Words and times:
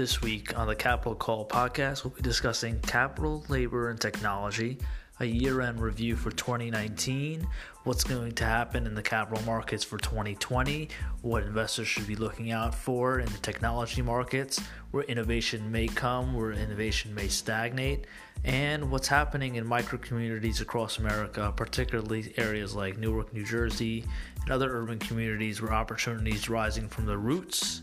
This 0.00 0.22
week 0.22 0.58
on 0.58 0.66
the 0.66 0.74
Capital 0.74 1.14
Call 1.14 1.46
podcast, 1.46 2.04
we'll 2.04 2.14
be 2.14 2.22
discussing 2.22 2.80
capital, 2.80 3.44
labor, 3.50 3.90
and 3.90 4.00
technology, 4.00 4.78
a 5.20 5.26
year 5.26 5.60
end 5.60 5.78
review 5.78 6.16
for 6.16 6.30
2019, 6.30 7.46
what's 7.84 8.02
going 8.02 8.32
to 8.32 8.44
happen 8.44 8.86
in 8.86 8.94
the 8.94 9.02
capital 9.02 9.44
markets 9.44 9.84
for 9.84 9.98
2020, 9.98 10.88
what 11.20 11.42
investors 11.42 11.86
should 11.86 12.06
be 12.06 12.16
looking 12.16 12.50
out 12.50 12.74
for 12.74 13.20
in 13.20 13.26
the 13.26 13.38
technology 13.40 14.00
markets, 14.00 14.58
where 14.90 15.04
innovation 15.04 15.70
may 15.70 15.86
come, 15.86 16.32
where 16.32 16.52
innovation 16.52 17.14
may 17.14 17.28
stagnate, 17.28 18.06
and 18.44 18.90
what's 18.90 19.08
happening 19.08 19.56
in 19.56 19.66
micro 19.66 19.98
communities 19.98 20.62
across 20.62 20.96
America, 20.96 21.52
particularly 21.54 22.32
areas 22.38 22.74
like 22.74 22.96
Newark, 22.96 23.34
New 23.34 23.44
Jersey, 23.44 24.06
and 24.40 24.50
other 24.50 24.74
urban 24.74 24.98
communities 24.98 25.60
where 25.60 25.74
opportunities 25.74 26.48
rising 26.48 26.88
from 26.88 27.04
the 27.04 27.18
roots 27.18 27.82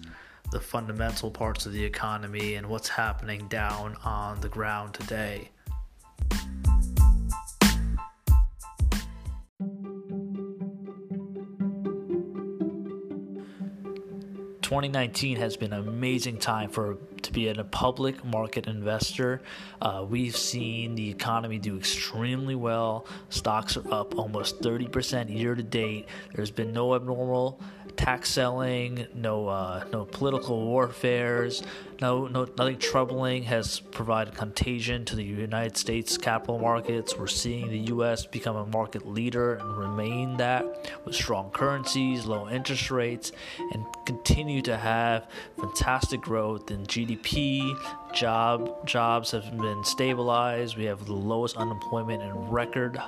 the 0.52 0.60
fundamental 0.60 1.30
parts 1.30 1.66
of 1.66 1.74
the 1.74 1.84
economy 1.84 2.56
and 2.56 2.68
what's 2.68 2.88
happening 2.88 3.48
down 3.48 3.98
on 4.04 4.40
the 4.42 4.50
ground 4.50 4.94
today. 4.94 5.50
Twenty 14.62 14.90
nineteen 14.90 15.38
has 15.38 15.56
been 15.56 15.72
an 15.72 15.88
amazing 15.88 16.40
time 16.40 16.70
for 16.70 16.98
to 17.24 17.32
be 17.32 17.48
a 17.48 17.64
public 17.64 18.24
market 18.24 18.68
investor. 18.68 19.42
Uh, 19.82 20.06
we've 20.08 20.36
seen 20.36 20.96
the 20.96 21.10
economy 21.10 21.60
do 21.60 21.78
extremely 21.78 22.56
well. 22.56 23.06
Stocks 23.30 23.78
are 23.78 23.94
up 23.94 24.18
almost 24.18 24.60
thirty 24.60 24.88
percent 24.88 25.30
year 25.30 25.56
to 25.56 25.64
date. 25.64 26.08
There's 26.34 26.52
been 26.52 26.74
no 26.74 26.96
abnormal 26.96 27.60
tax 27.98 28.30
selling, 28.30 29.08
no 29.14 29.48
uh, 29.48 29.84
no 29.92 30.06
political 30.06 30.64
warfares, 30.64 31.64
no 32.00 32.28
no 32.28 32.48
nothing 32.58 32.78
troubling 32.78 33.44
has 33.44 33.80
provided 33.80 34.36
contagion 34.36 35.04
to 35.06 35.16
the 35.16 35.24
United 35.24 35.76
States 35.76 36.18
capital 36.18 36.60
markets. 36.60 37.18
We're 37.18 37.28
seeing 37.28 37.70
the 37.70 37.80
U.S. 37.96 38.26
become 38.26 38.56
a 38.56 38.66
market 38.68 39.08
leader 39.08 39.56
and 39.56 39.78
remain 39.78 40.38
that 40.38 40.92
with 41.04 41.16
strong 41.16 41.50
currencies, 41.52 42.26
low 42.26 42.48
interest 42.50 42.92
rates, 42.92 43.32
and 43.74 43.86
continue 44.06 44.62
to 44.62 44.78
have 44.78 45.28
fantastic 45.60 46.22
growth 46.22 46.70
in 46.72 46.86
GDP. 47.08 47.78
Job 48.14 48.86
jobs 48.86 49.32
have 49.32 49.58
been 49.58 49.84
stabilized. 49.84 50.78
We 50.78 50.86
have 50.86 51.06
the 51.06 51.14
lowest 51.14 51.58
unemployment 51.58 52.22
in 52.22 52.34
record 52.50 53.00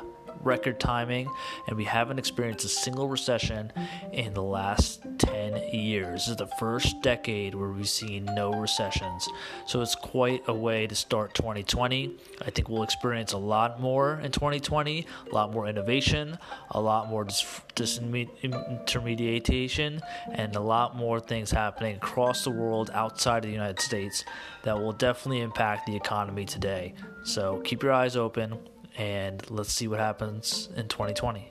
record 0.42 0.80
timing, 0.80 1.30
and 1.68 1.78
we 1.78 1.86
haven't 1.86 2.20
experienced 2.20 2.66
a 2.66 2.70
single 2.70 3.08
recession 3.08 3.72
in 4.12 4.34
the 4.34 4.44
last 4.44 5.02
10 5.20 5.74
years. 5.74 6.22
This 6.22 6.30
is 6.30 6.38
the 6.38 6.48
first 6.60 7.02
decade 7.02 7.56
where 7.56 7.70
we've 7.70 7.90
seen 7.90 8.26
no 8.26 8.52
recessions. 8.52 9.28
So 9.66 9.82
it's 9.82 9.96
quite 9.96 10.44
a 10.48 10.54
way 10.54 10.88
to 10.88 10.96
start 10.96 11.34
2020. 11.34 12.16
I 12.42 12.50
think 12.50 12.70
we'll 12.70 12.84
experience 12.84 13.34
a 13.34 13.38
lot 13.38 13.80
more 13.80 14.20
in 14.20 14.32
2020, 14.32 15.06
a 15.30 15.36
lot 15.36 15.54
more 15.54 15.68
innovation, 15.68 16.38
a 16.72 16.82
lot 16.82 17.10
more 17.10 17.26
dis- 17.26 17.62
disintermediation, 17.76 20.02
and 20.32 20.56
a 20.56 20.62
lot 20.62 20.96
more 20.96 21.20
things 21.20 21.52
happening 21.52 21.96
across 21.96 22.44
the 22.44 22.52
world 22.52 22.90
outside 22.94 23.46
of 23.46 23.50
the 23.50 23.52
United 23.52 23.80
States 23.80 24.26
that 24.64 24.78
will 24.78 24.94
definitely 24.94 25.42
impact 25.42 25.86
the 25.86 25.96
economy 25.96 26.46
today. 26.46 26.94
So 27.24 27.62
keep 27.64 27.84
your 27.84 27.92
eyes 27.92 28.16
open 28.16 28.58
and 29.00 29.50
let's 29.50 29.74
see 29.74 29.88
what 29.88 30.00
happens 30.00 30.70
in 30.76 30.88
2020. 30.90 31.50